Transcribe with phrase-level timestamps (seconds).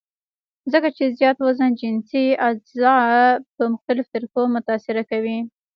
[0.71, 3.09] ځکه چې زيات وزن جنسي اعضاء
[3.55, 5.37] پۀ مختلفوطريقو متاثره کوي-